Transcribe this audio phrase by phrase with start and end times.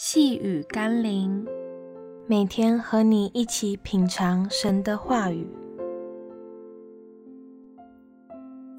[0.00, 1.44] 细雨甘霖，
[2.28, 5.44] 每天和你一起品尝神的话语。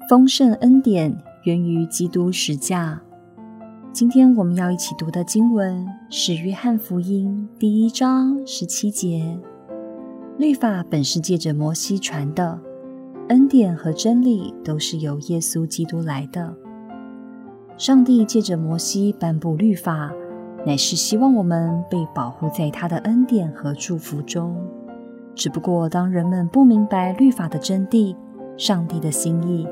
[0.08, 1.14] 丰盛恩典
[1.44, 3.02] 源于基督十架。
[3.92, 9.38] 今天我们要一起读的经文是《约翰福音》第一章十七节
[10.40, 12.58] ：“律法本是借着摩西传的，
[13.28, 16.56] 恩典和真理都是由耶稣基督来的。”
[17.76, 20.10] 上帝借着摩西颁布律法。
[20.66, 24.54] 乃是希望我们被保护在他的恩典和祝福中。
[25.34, 28.14] 只不过，当人们不明白律法的真谛、
[28.58, 29.66] 上帝的心意，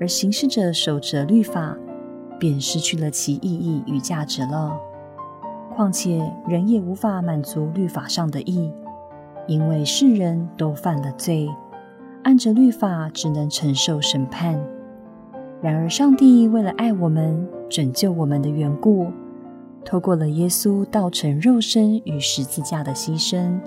[0.00, 1.76] 而行事着守着律法，
[2.38, 4.78] 便失去了其意义与价值了。
[5.74, 8.72] 况且，人也无法满足律法上的义，
[9.46, 11.48] 因为世人都犯了罪，
[12.22, 14.58] 按着律法只能承受审判。
[15.60, 19.08] 然而，上帝为了爱我们、拯救我们的缘故，
[19.84, 23.58] 透过了耶稣道成肉身与十字架的牺牲，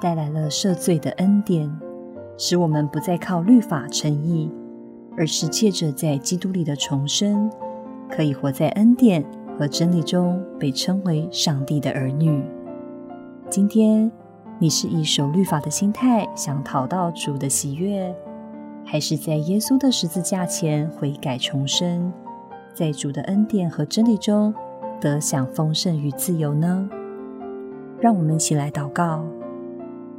[0.00, 1.70] 带来了赦罪的恩典，
[2.36, 4.50] 使我们不再靠律法称义，
[5.16, 7.50] 而是借着在基督里的重生，
[8.10, 9.24] 可以活在恩典
[9.58, 12.42] 和真理中，被称为上帝的儿女。
[13.48, 14.10] 今天
[14.58, 18.14] 你是以守律法的心态想讨到主的喜悦，
[18.84, 22.12] 还是在耶稣的十字架前悔改重生，
[22.74, 24.52] 在主的恩典和真理中，
[25.00, 26.88] 得享丰盛与自由呢？
[28.00, 29.24] 让我们一起来祷告。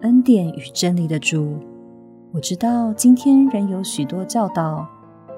[0.01, 1.57] 恩典与真理的主，
[2.31, 4.87] 我知道今天仍有许多教导，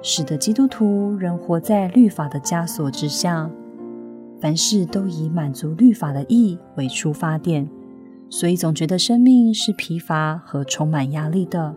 [0.01, 3.49] 使得基督徒仍活在律法的枷锁之下，
[4.41, 7.69] 凡事都以满足律法的意为出发点，
[8.29, 11.73] 所以总觉得生命是疲乏和充满压力的。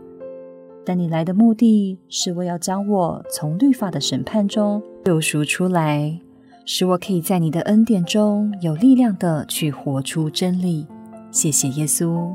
[0.85, 6.21] 但你来的目的是为要将我从律法的审判中救赎出来。
[6.65, 10.87] 使我可以在你的恩典中有力量的去活出真理。
[11.31, 12.31] 谢谢耶稣，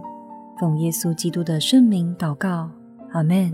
[0.59, 2.69] 奉耶稣基督的圣名祷告，
[3.11, 3.53] 阿门。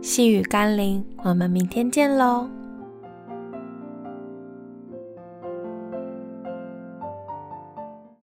[0.00, 2.48] 细雨甘霖，我们明天见喽。